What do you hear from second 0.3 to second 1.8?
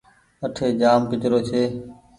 اٺي جآم ڪچرو ڇي۔